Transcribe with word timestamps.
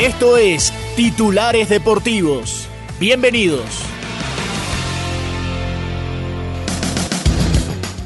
Esto 0.00 0.36
es 0.36 0.72
Titulares 0.94 1.68
Deportivos. 1.68 2.68
Bienvenidos. 3.00 3.64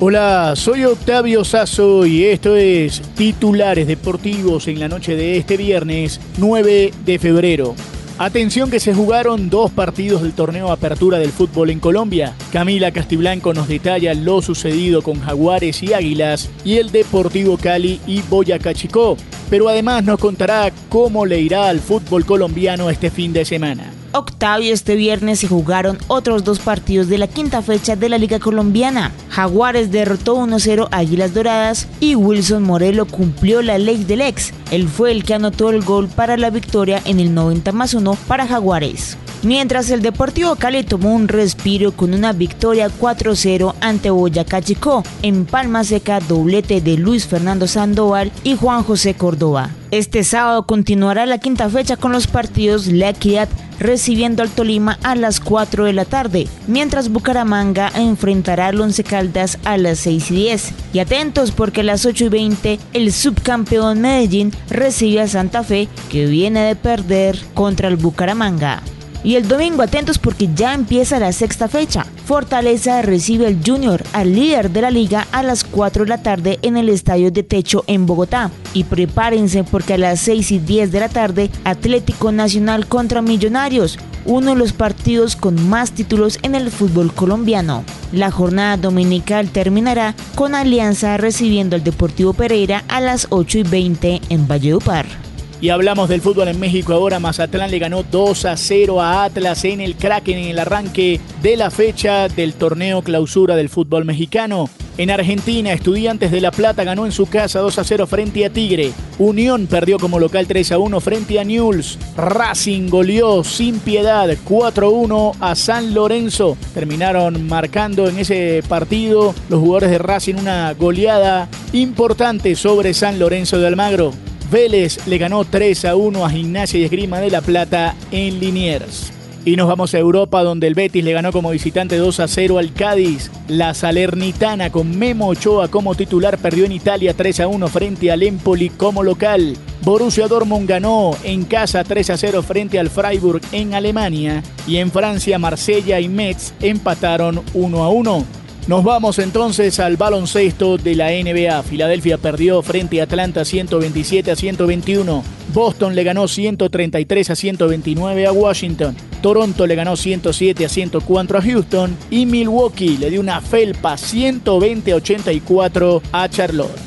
Hola, 0.00 0.54
soy 0.56 0.84
Octavio 0.84 1.44
Sazo 1.44 2.04
y 2.04 2.24
esto 2.24 2.56
es 2.56 3.00
Titulares 3.14 3.86
Deportivos 3.86 4.66
en 4.66 4.80
la 4.80 4.88
noche 4.88 5.14
de 5.14 5.36
este 5.36 5.56
viernes 5.56 6.20
9 6.38 6.90
de 7.04 7.18
febrero. 7.20 7.76
Atención 8.18 8.68
que 8.68 8.80
se 8.80 8.92
jugaron 8.92 9.48
dos 9.48 9.70
partidos 9.70 10.22
del 10.22 10.32
torneo 10.32 10.72
Apertura 10.72 11.20
del 11.20 11.30
Fútbol 11.30 11.70
en 11.70 11.78
Colombia. 11.78 12.34
Camila 12.50 12.90
Castiblanco 12.90 13.54
nos 13.54 13.68
detalla 13.68 14.12
lo 14.14 14.42
sucedido 14.42 15.02
con 15.02 15.20
Jaguares 15.20 15.84
y 15.84 15.92
Águilas 15.92 16.50
y 16.64 16.78
el 16.78 16.90
Deportivo 16.90 17.56
Cali 17.58 18.00
y 18.08 18.22
Boyacá 18.22 18.74
Chicó. 18.74 19.16
Pero 19.48 19.68
además 19.68 20.04
nos 20.04 20.18
contará 20.18 20.70
cómo 20.88 21.24
le 21.24 21.40
irá 21.40 21.68
al 21.68 21.80
fútbol 21.80 22.24
colombiano 22.24 22.90
este 22.90 23.10
fin 23.10 23.32
de 23.32 23.44
semana. 23.44 23.92
Octavio, 24.18 24.72
este 24.72 24.94
viernes 24.94 25.40
se 25.40 25.48
jugaron 25.48 25.98
otros 26.08 26.44
dos 26.44 26.58
partidos 26.58 27.08
de 27.08 27.18
la 27.18 27.26
quinta 27.26 27.62
fecha 27.62 27.96
de 27.96 28.08
la 28.08 28.18
Liga 28.18 28.38
Colombiana. 28.38 29.12
Jaguares 29.28 29.90
derrotó 29.90 30.36
1-0 30.36 30.88
a 30.90 30.96
Águilas 30.96 31.34
Doradas 31.34 31.86
y 32.00 32.14
Wilson 32.14 32.62
Morelo 32.62 33.06
cumplió 33.06 33.62
la 33.62 33.78
ley 33.78 34.04
del 34.04 34.22
ex. 34.22 34.52
Él 34.70 34.88
fue 34.88 35.12
el 35.12 35.24
que 35.24 35.34
anotó 35.34 35.70
el 35.70 35.82
gol 35.82 36.08
para 36.08 36.36
la 36.36 36.50
victoria 36.50 37.02
en 37.04 37.20
el 37.20 37.34
90 37.34 37.72
más 37.72 37.94
1 37.94 38.16
para 38.26 38.46
Jaguares. 38.46 39.18
Mientras 39.42 39.90
el 39.90 40.02
Deportivo 40.02 40.56
Cali 40.56 40.82
tomó 40.82 41.14
un 41.14 41.28
respiro 41.28 41.92
con 41.92 42.14
una 42.14 42.32
victoria 42.32 42.88
4-0 42.88 43.74
ante 43.80 44.10
Boyacá 44.10 44.62
Chicó, 44.62 45.04
en 45.22 45.44
Palma 45.44 45.84
Seca 45.84 46.20
doblete 46.20 46.80
de 46.80 46.96
Luis 46.96 47.26
Fernando 47.26 47.68
Sandoval 47.68 48.32
y 48.42 48.56
Juan 48.56 48.82
José 48.82 49.14
Córdoba. 49.14 49.70
Este 49.92 50.24
sábado 50.24 50.66
continuará 50.66 51.26
la 51.26 51.38
quinta 51.38 51.68
fecha 51.68 51.96
con 51.96 52.10
los 52.12 52.26
partidos 52.26 52.88
La 52.88 53.10
Equidad 53.10 53.48
recibiendo 53.78 54.42
al 54.42 54.50
Tolima 54.50 54.98
a 55.02 55.14
las 55.14 55.40
4 55.40 55.84
de 55.84 55.92
la 55.92 56.04
tarde, 56.04 56.48
mientras 56.66 57.08
Bucaramanga 57.08 57.90
enfrentará 57.94 58.68
al 58.68 58.80
Once 58.80 59.04
Caldas 59.04 59.58
a 59.64 59.76
las 59.76 59.98
6 60.00 60.30
y 60.30 60.34
10. 60.34 60.72
Y 60.92 60.98
atentos 60.98 61.50
porque 61.52 61.80
a 61.80 61.84
las 61.84 62.06
8 62.06 62.26
y 62.26 62.28
20 62.28 62.78
el 62.92 63.12
subcampeón 63.12 64.00
Medellín 64.00 64.52
recibe 64.70 65.20
a 65.20 65.28
Santa 65.28 65.62
Fe 65.62 65.88
que 66.10 66.26
viene 66.26 66.60
de 66.60 66.76
perder 66.76 67.38
contra 67.54 67.88
el 67.88 67.96
Bucaramanga. 67.96 68.82
Y 69.26 69.34
el 69.34 69.48
domingo 69.48 69.82
atentos 69.82 70.18
porque 70.18 70.48
ya 70.54 70.72
empieza 70.72 71.18
la 71.18 71.32
sexta 71.32 71.66
fecha. 71.66 72.06
Fortaleza 72.26 73.02
recibe 73.02 73.48
al 73.48 73.58
Junior, 73.60 74.04
al 74.12 74.32
líder 74.32 74.70
de 74.70 74.82
la 74.82 74.92
liga, 74.92 75.26
a 75.32 75.42
las 75.42 75.64
4 75.64 76.04
de 76.04 76.08
la 76.08 76.22
tarde 76.22 76.60
en 76.62 76.76
el 76.76 76.88
Estadio 76.88 77.32
de 77.32 77.42
Techo 77.42 77.82
en 77.88 78.06
Bogotá. 78.06 78.52
Y 78.72 78.84
prepárense 78.84 79.64
porque 79.64 79.94
a 79.94 79.98
las 79.98 80.20
6 80.20 80.52
y 80.52 80.58
10 80.60 80.92
de 80.92 81.00
la 81.00 81.08
tarde, 81.08 81.50
Atlético 81.64 82.30
Nacional 82.30 82.86
contra 82.86 83.20
Millonarios, 83.20 83.98
uno 84.26 84.52
de 84.52 84.58
los 84.58 84.72
partidos 84.72 85.34
con 85.34 85.68
más 85.68 85.90
títulos 85.90 86.38
en 86.42 86.54
el 86.54 86.70
fútbol 86.70 87.12
colombiano. 87.12 87.82
La 88.12 88.30
jornada 88.30 88.76
dominical 88.76 89.50
terminará 89.50 90.14
con 90.36 90.54
Alianza 90.54 91.16
recibiendo 91.16 91.74
al 91.74 91.82
Deportivo 91.82 92.32
Pereira 92.32 92.84
a 92.86 93.00
las 93.00 93.26
8 93.30 93.58
y 93.58 93.62
20 93.64 94.20
en 94.28 94.46
Valledupar. 94.46 95.25
Y 95.60 95.70
hablamos 95.70 96.08
del 96.08 96.20
fútbol 96.20 96.48
en 96.48 96.60
México 96.60 96.92
ahora. 96.92 97.18
Mazatlán 97.18 97.70
le 97.70 97.78
ganó 97.78 98.02
2 98.02 98.44
a 98.44 98.56
0 98.56 99.00
a 99.00 99.24
Atlas 99.24 99.64
en 99.64 99.80
el 99.80 99.96
Kraken 99.96 100.38
en 100.38 100.48
el 100.48 100.58
arranque 100.58 101.20
de 101.42 101.56
la 101.56 101.70
fecha 101.70 102.28
del 102.28 102.54
torneo 102.54 103.02
clausura 103.02 103.56
del 103.56 103.70
fútbol 103.70 104.04
mexicano. 104.04 104.68
En 104.98 105.10
Argentina, 105.10 105.72
Estudiantes 105.72 106.30
de 106.30 106.40
La 106.40 106.50
Plata 106.50 106.82
ganó 106.82 107.04
en 107.04 107.12
su 107.12 107.26
casa 107.26 107.60
2 107.60 107.78
a 107.78 107.84
0 107.84 108.06
frente 108.06 108.46
a 108.46 108.50
Tigre. 108.50 108.92
Unión 109.18 109.66
perdió 109.66 109.98
como 109.98 110.18
local 110.18 110.46
3 110.46 110.72
a 110.72 110.78
1 110.78 111.00
frente 111.00 111.38
a 111.38 111.44
Newell's. 111.44 111.98
Racing 112.16 112.88
goleó 112.88 113.44
sin 113.44 113.78
piedad 113.78 114.28
4 114.44 114.86
a 114.86 114.90
1 114.90 115.32
a 115.40 115.54
San 115.54 115.92
Lorenzo. 115.92 116.56
Terminaron 116.72 117.46
marcando 117.46 118.08
en 118.08 118.18
ese 118.18 118.62
partido 118.68 119.34
los 119.50 119.60
jugadores 119.60 119.90
de 119.90 119.98
Racing 119.98 120.36
una 120.36 120.72
goleada 120.72 121.48
importante 121.72 122.56
sobre 122.56 122.94
San 122.94 123.18
Lorenzo 123.18 123.58
de 123.58 123.66
Almagro. 123.66 124.12
Vélez 124.50 125.06
le 125.06 125.18
ganó 125.18 125.44
3 125.44 125.84
a 125.86 125.96
1 125.96 126.24
a 126.24 126.30
Gimnasia 126.30 126.80
y 126.80 126.84
Esgrima 126.84 127.20
de 127.20 127.30
La 127.30 127.40
Plata 127.40 127.94
en 128.10 128.38
Liniers. 128.38 129.12
Y 129.44 129.54
nos 129.54 129.68
vamos 129.68 129.94
a 129.94 129.98
Europa 129.98 130.42
donde 130.42 130.66
el 130.66 130.74
Betis 130.74 131.04
le 131.04 131.12
ganó 131.12 131.30
como 131.30 131.50
visitante 131.50 131.96
2 131.96 132.20
a 132.20 132.26
0 132.26 132.58
al 132.58 132.72
Cádiz. 132.72 133.30
La 133.46 133.74
Salernitana 133.74 134.70
con 134.70 134.98
Memo 134.98 135.28
Ochoa 135.28 135.68
como 135.68 135.94
titular 135.94 136.36
perdió 136.38 136.64
en 136.64 136.72
Italia 136.72 137.14
3 137.14 137.40
a 137.40 137.48
1 137.48 137.68
frente 137.68 138.10
al 138.10 138.24
Empoli 138.24 138.70
como 138.70 139.04
local. 139.04 139.56
Borussia 139.82 140.26
Dortmund 140.26 140.68
ganó 140.68 141.12
en 141.22 141.44
casa 141.44 141.84
3 141.84 142.10
a 142.10 142.16
0 142.16 142.42
frente 142.42 142.80
al 142.80 142.90
Freiburg 142.90 143.40
en 143.52 143.74
Alemania. 143.74 144.42
Y 144.66 144.78
en 144.78 144.90
Francia 144.90 145.38
Marsella 145.38 146.00
y 146.00 146.08
Metz 146.08 146.52
empataron 146.60 147.40
1 147.54 147.84
a 147.84 147.88
1. 147.88 148.24
Nos 148.66 148.82
vamos 148.82 149.20
entonces 149.20 149.78
al 149.78 149.96
baloncesto 149.96 150.76
de 150.76 150.96
la 150.96 151.10
NBA. 151.10 151.62
Filadelfia 151.62 152.18
perdió 152.18 152.62
frente 152.62 153.00
a 153.00 153.04
Atlanta 153.04 153.44
127 153.44 154.32
a 154.32 154.34
121. 154.34 155.22
Boston 155.54 155.94
le 155.94 156.02
ganó 156.02 156.26
133 156.26 157.30
a 157.30 157.36
129 157.36 158.26
a 158.26 158.32
Washington. 158.32 158.96
Toronto 159.22 159.68
le 159.68 159.76
ganó 159.76 159.96
107 159.96 160.64
a 160.64 160.68
104 160.68 161.38
a 161.38 161.42
Houston. 161.42 161.96
Y 162.10 162.26
Milwaukee 162.26 162.98
le 162.98 163.10
dio 163.10 163.20
una 163.20 163.40
felpa 163.40 163.96
120 163.96 164.90
a 164.90 164.96
84 164.96 166.02
a 166.10 166.28
Charlotte. 166.28 166.85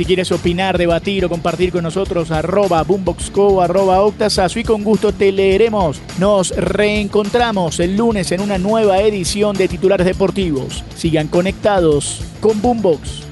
Si 0.00 0.06
quieres 0.06 0.32
opinar, 0.32 0.78
debatir 0.78 1.26
o 1.26 1.28
compartir 1.28 1.72
con 1.72 1.82
nosotros, 1.82 2.30
arroba 2.30 2.82
boomboxco, 2.84 3.60
arroba 3.60 4.00
octasazo 4.00 4.58
y 4.58 4.64
con 4.64 4.82
gusto 4.82 5.12
te 5.12 5.30
leeremos. 5.30 6.00
Nos 6.18 6.56
reencontramos 6.56 7.78
el 7.80 7.98
lunes 7.98 8.32
en 8.32 8.40
una 8.40 8.56
nueva 8.56 9.02
edición 9.02 9.54
de 9.58 9.68
Titulares 9.68 10.06
Deportivos. 10.06 10.82
Sigan 10.96 11.28
conectados 11.28 12.22
con 12.40 12.62
Boombox. 12.62 13.29